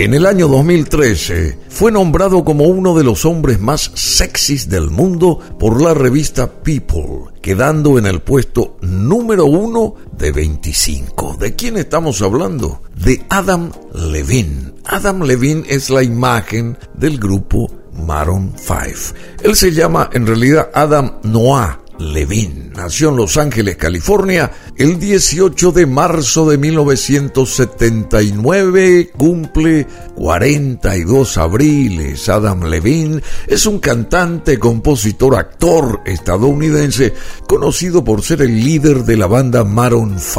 [0.00, 5.40] En el año 2013 fue nombrado como uno de los hombres más sexys del mundo
[5.58, 11.38] por la revista People, quedando en el puesto número uno de 25.
[11.40, 12.80] ¿De quién estamos hablando?
[12.94, 14.72] De Adam Levine.
[14.84, 17.68] Adam Levine es la imagen del grupo
[18.06, 19.18] Maroon 5.
[19.42, 22.67] Él se llama en realidad Adam Noah Levine.
[22.78, 29.10] Nació en Los Ángeles, California, el 18 de marzo de 1979.
[29.18, 32.28] Cumple 42 abriles.
[32.28, 37.14] Adam Levine es un cantante, compositor, actor estadounidense
[37.48, 40.38] conocido por ser el líder de la banda Maroon 5.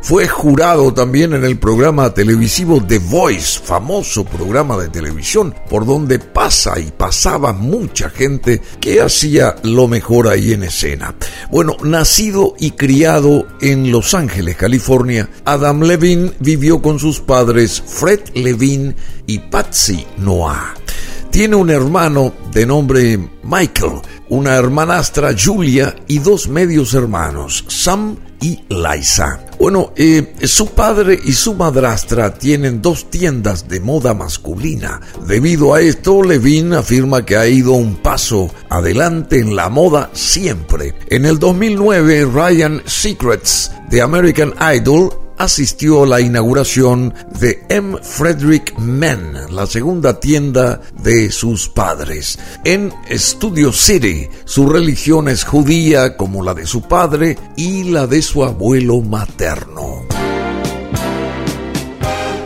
[0.00, 6.18] Fue jurado también en el programa televisivo The Voice, famoso programa de televisión por donde
[6.18, 11.14] pasa y pasaba mucha gente que hacía lo mejor ahí en ese bueno,
[11.64, 18.94] nacido y criado en Los Ángeles, California, Adam Levine vivió con sus padres Fred Levine
[19.26, 20.74] y Patsy Noah.
[21.30, 28.60] Tiene un hermano de nombre Michael, una hermanastra Julia y dos medios hermanos, Sam y
[28.68, 29.40] Liza.
[29.58, 35.00] Bueno, eh, su padre y su madrastra tienen dos tiendas de moda masculina.
[35.26, 40.94] Debido a esto, Levine afirma que ha ido un paso adelante en la moda siempre.
[41.08, 47.98] En el 2009, Ryan Secrets de American Idol asistió a la inauguración de M.
[48.02, 52.38] Frederick Men, la segunda tienda de sus padres.
[52.64, 58.20] En Studio City, su religión es judía como la de su padre y la de
[58.22, 60.27] su abuelo materno.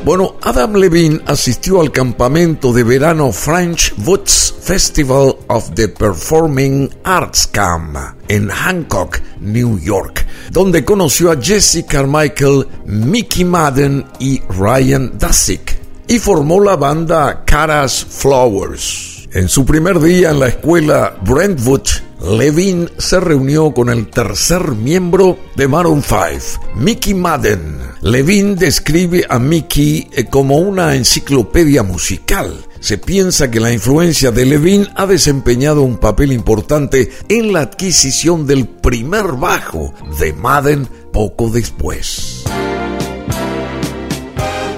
[0.05, 7.47] Bueno, Adam Levine asistió al campamento de verano French Woods Festival of the Performing Arts
[7.47, 15.79] Camp en Hancock, New York, donde conoció a Jesse Carmichael, Mickey Madden y Ryan Dasick
[16.09, 19.29] y formó la banda Caras Flowers.
[19.33, 21.87] En su primer día en la escuela Brentwood,
[22.23, 27.81] Levine se reunió con el tercer miembro de Maroon 5, Mickey Madden.
[28.01, 32.65] Levine describe a Mickey eh, como una enciclopedia musical.
[32.79, 38.47] Se piensa que la influencia de Levine ha desempeñado un papel importante en la adquisición
[38.47, 42.42] del primer bajo de Madden poco después.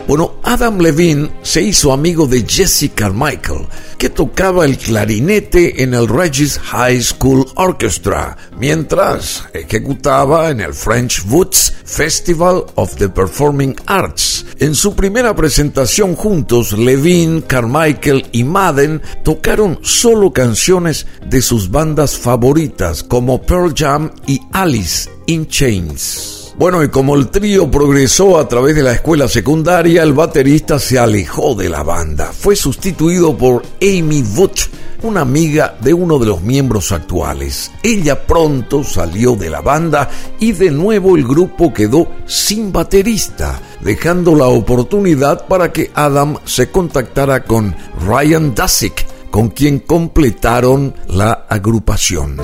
[0.06, 3.66] Bueno, Adam Levine se hizo amigo de Jesse Carmichael,
[3.96, 11.24] que tocaba el clarinete en el Regis High School Orchestra, mientras ejecutaba en el French
[11.30, 14.44] Woods Festival of the Performing Arts.
[14.58, 22.18] En su primera presentación juntos, Levine, Carmichael y Madden tocaron solo canciones de sus bandas
[22.18, 26.33] favoritas como Pearl Jam y Alice in Chains.
[26.56, 30.98] Bueno, y como el trío progresó a través de la escuela secundaria, el baterista se
[30.98, 32.26] alejó de la banda.
[32.32, 34.68] Fue sustituido por Amy Butch,
[35.02, 37.72] una amiga de uno de los miembros actuales.
[37.82, 44.36] Ella pronto salió de la banda y de nuevo el grupo quedó sin baterista, dejando
[44.36, 47.74] la oportunidad para que Adam se contactara con
[48.06, 52.36] Ryan Dasick, con quien completaron la agrupación.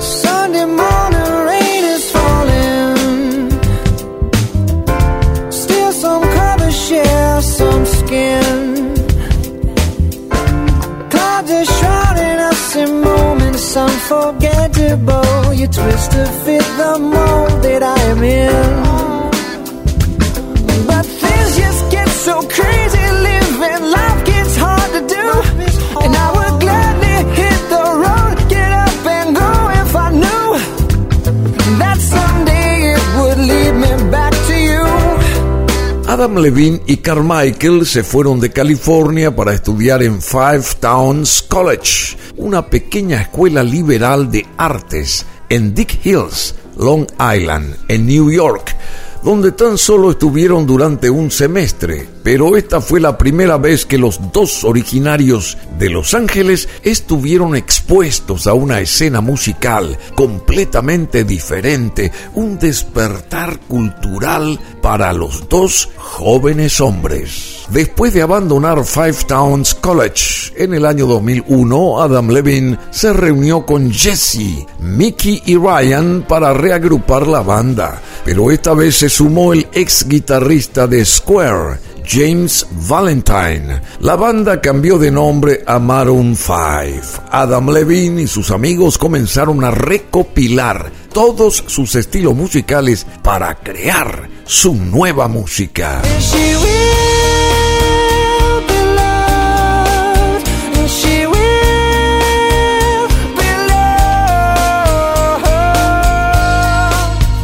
[14.11, 14.91] Unforgettable.
[14.91, 18.83] You bow you twist to fit the mold that I am in.
[20.87, 23.00] But things just get so crazy
[36.21, 42.67] Adam Levine y Carmichael se fueron de California para estudiar en Five Towns College, una
[42.67, 48.77] pequeña escuela liberal de artes en Dick Hills, Long Island, en New York,
[49.23, 54.31] donde tan solo estuvieron durante un semestre pero esta fue la primera vez que los
[54.31, 63.59] dos originarios de Los Ángeles estuvieron expuestos a una escena musical completamente diferente, un despertar
[63.61, 67.65] cultural para los dos jóvenes hombres.
[67.69, 73.91] Después de abandonar Five Towns College en el año 2001, Adam Levine se reunió con
[73.91, 80.07] Jesse, Mickey y Ryan para reagrupar la banda, pero esta vez se sumó el ex
[80.07, 81.79] guitarrista de Square,
[82.13, 83.81] James Valentine.
[84.01, 87.23] La banda cambió de nombre a Maroon 5.
[87.31, 94.75] Adam Levine y sus amigos comenzaron a recopilar todos sus estilos musicales para crear su
[94.75, 96.01] nueva música.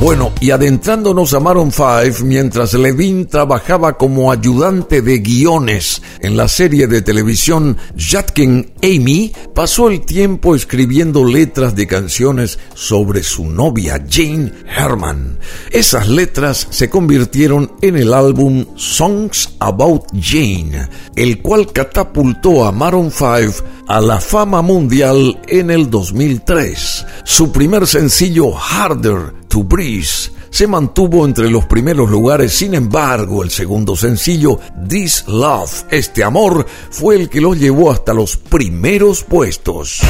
[0.07, 6.48] Bueno, y adentrándonos a Maroon 5, mientras Levine trabajaba como ayudante de guiones en la
[6.48, 14.01] serie de televisión Jatkin Amy, pasó el tiempo escribiendo letras de canciones sobre su novia
[14.09, 15.39] Jane Herman.
[15.71, 20.88] Esas letras se convirtieron en el álbum Songs About Jane,
[21.18, 27.06] el cual catapultó a Maroon 5 a la fama mundial en el 2003.
[27.25, 33.51] Su primer sencillo Harder to Breeze se mantuvo entre los primeros lugares, sin embargo, el
[33.51, 40.01] segundo sencillo, This Love, este amor, fue el que lo llevó hasta los primeros puestos.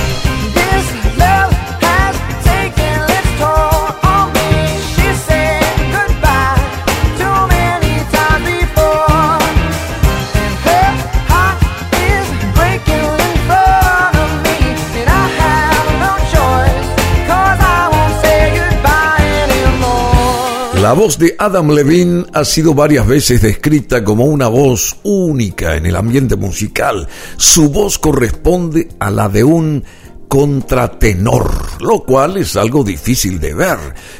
[20.88, 25.86] La voz de Adam Levine ha sido varias veces descrita como una voz única en
[25.86, 27.10] el ambiente musical.
[27.36, 29.84] Su voz corresponde a la de un
[30.30, 31.52] contratenor,
[31.82, 33.78] lo cual es algo difícil de ver.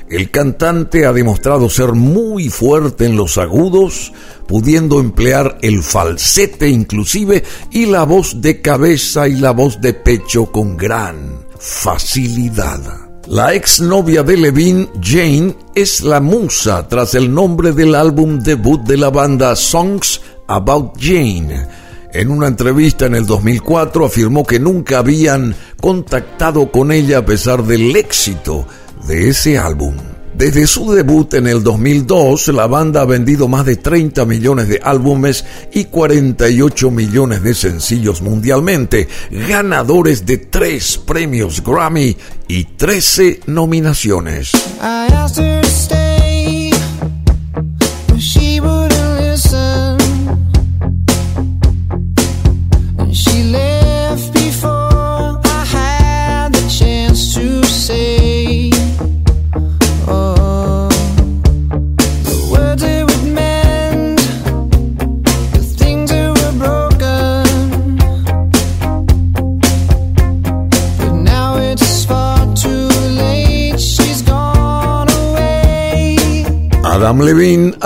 [0.10, 4.12] El cantante ha demostrado ser muy fuerte en los agudos,
[4.46, 10.52] pudiendo emplear el falsete inclusive y la voz de cabeza y la voz de pecho
[10.52, 13.07] con gran facilidad.
[13.30, 18.96] La exnovia de Levine, Jane, es la musa tras el nombre del álbum debut de
[18.96, 21.68] la banda Songs About Jane.
[22.14, 27.64] En una entrevista en el 2004 afirmó que nunca habían contactado con ella a pesar
[27.64, 28.66] del éxito
[29.10, 29.96] de ese álbum.
[30.38, 34.80] Desde su debut en el 2002, la banda ha vendido más de 30 millones de
[34.84, 35.44] álbumes
[35.74, 42.16] y 48 millones de sencillos mundialmente, ganadores de tres premios Grammy
[42.48, 44.52] y 13 nominaciones.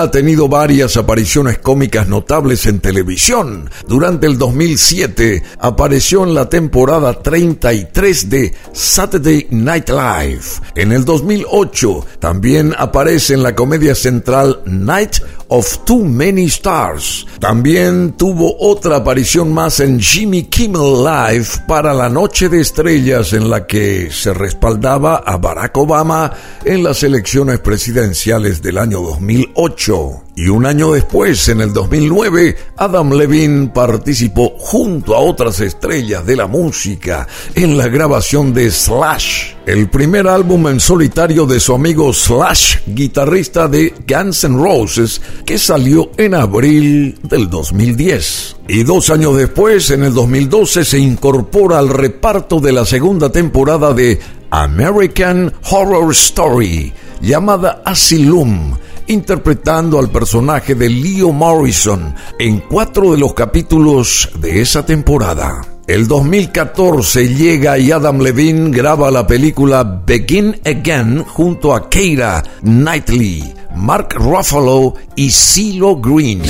[0.02, 3.70] Ha tenido varias apariciones cómicas notables en televisión.
[3.86, 10.44] Durante el 2007 apareció en la temporada 33 de Saturday Night Live.
[10.74, 15.18] En el 2008 también aparece en la comedia central Night
[15.54, 17.26] of Too Many Stars.
[17.38, 23.50] También tuvo otra aparición más en Jimmy Kimmel Live para la Noche de Estrellas en
[23.50, 26.32] la que se respaldaba a Barack Obama
[26.64, 29.91] en las elecciones presidenciales del año 2008.
[30.34, 36.36] Y un año después, en el 2009, Adam Levine participó junto a otras estrellas de
[36.36, 42.14] la música en la grabación de Slash, el primer álbum en solitario de su amigo
[42.14, 48.56] Slash, guitarrista de Guns N' Roses, que salió en abril del 2010.
[48.68, 53.92] Y dos años después, en el 2012, se incorpora al reparto de la segunda temporada
[53.92, 54.18] de
[54.50, 63.34] American Horror Story, llamada Asylum interpretando al personaje de Leo Morrison en cuatro de los
[63.34, 65.62] capítulos de esa temporada.
[65.86, 73.52] El 2014 llega y Adam Levine graba la película Begin Again junto a Keira Knightley,
[73.74, 76.42] Mark Ruffalo y CeeLo Green.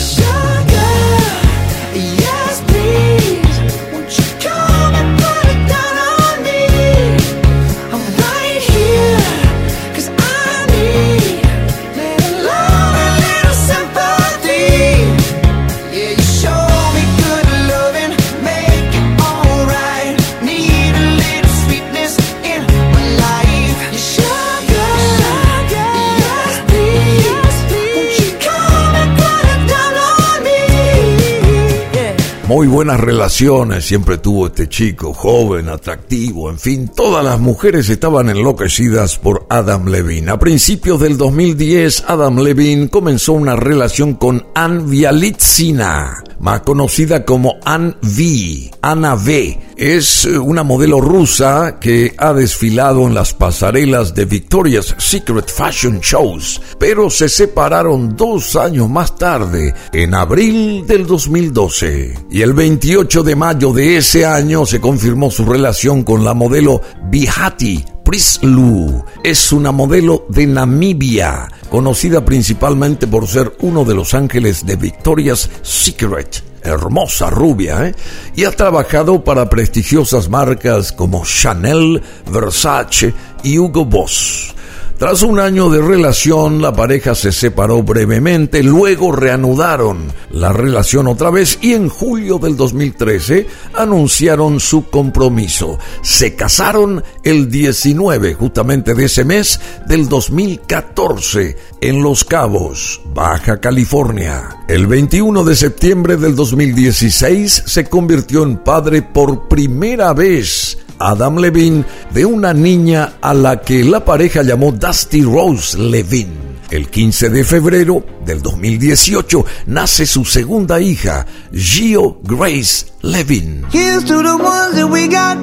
[32.62, 38.28] Muy buenas relaciones siempre tuvo este chico, joven, atractivo, en fin, todas las mujeres estaban
[38.28, 40.30] enloquecidas por Adam Levine.
[40.30, 47.56] A principios del 2010, Adam Levine comenzó una relación con Ann Vialitsina, más conocida como
[47.64, 49.58] Ann V, Ana V.
[49.76, 56.60] Es una modelo rusa que ha desfilado en las pasarelas de Victoria's Secret Fashion Shows,
[56.78, 62.14] pero se separaron dos años más tarde, en abril del 2012.
[62.30, 66.80] Y el 28 de mayo de ese año se confirmó su relación con la modelo
[67.10, 74.66] Bihati Prislu es una modelo de Namibia, conocida principalmente por ser uno de los ángeles
[74.66, 77.94] de Victoria's Secret hermosa rubia, ¿eh?
[78.36, 84.54] y ha trabajado para prestigiosas marcas como Chanel, Versace y Hugo Boss.
[85.02, 91.28] Tras un año de relación, la pareja se separó brevemente, luego reanudaron la relación otra
[91.28, 95.76] vez y en julio del 2013 anunciaron su compromiso.
[96.02, 104.56] Se casaron el 19 justamente de ese mes del 2014 en Los Cabos, Baja California.
[104.68, 111.84] El 21 de septiembre del 2016 se convirtió en padre por primera vez Adam Levine
[112.12, 116.52] de una niña a la que la pareja llamó Dusty Rose Levine.
[116.70, 123.66] El 15 de febrero del 2018 nace su segunda hija, Gio Grace Levine.
[123.72, 125.36] Here's to the ones that we got.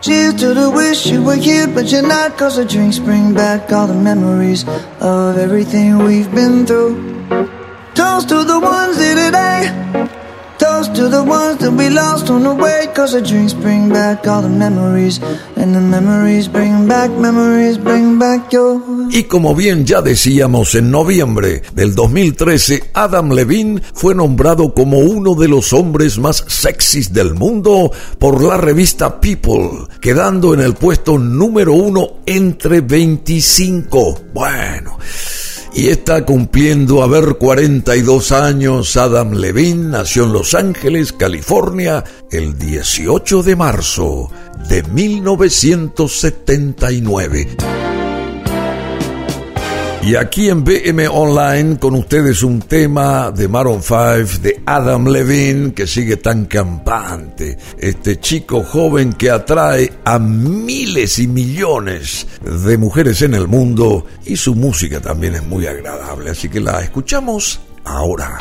[0.00, 2.38] Cheers to the wish you were here, but you're not.
[2.38, 4.64] Cause the drinks bring back all the memories
[5.00, 6.96] of everything we've been through.
[7.94, 9.99] Toast to the ones here today.
[10.94, 12.80] To the ones lost on way.
[12.90, 15.20] The bring back all the memories.
[15.56, 18.80] And the memories bring back, memories bring back your.
[19.10, 25.34] Y como bien ya decíamos, en noviembre del 2013, Adam Levine fue nombrado como uno
[25.34, 31.18] de los hombres más sexys del mundo por la revista People, quedando en el puesto
[31.18, 34.20] número uno entre 25.
[34.34, 34.98] Bueno.
[35.80, 38.98] Y está cumpliendo a ver 42 años.
[38.98, 44.30] Adam Levine nació en Los Ángeles, California, el 18 de marzo
[44.68, 47.79] de 1979.
[50.02, 55.74] Y aquí en BM Online con ustedes un tema de Maroon 5 de Adam Levine
[55.74, 57.58] que sigue tan campante.
[57.78, 64.36] Este chico joven que atrae a miles y millones de mujeres en el mundo y
[64.36, 66.30] su música también es muy agradable.
[66.30, 68.38] Así que la escuchamos ahora.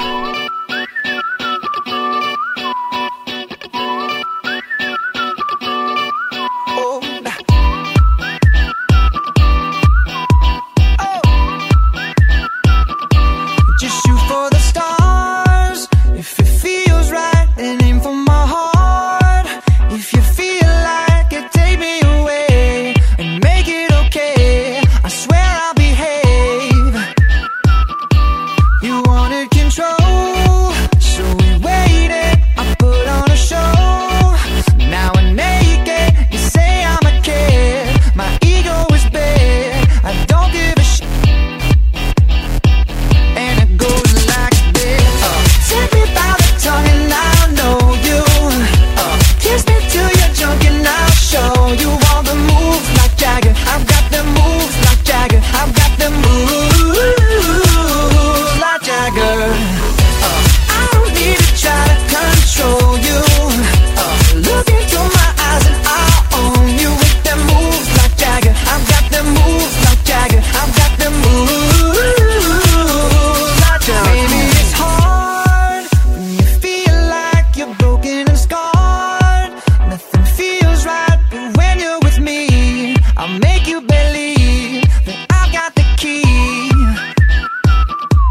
[83.69, 86.23] you believe that I've got the key.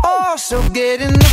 [0.05, 1.28] Oh, so get in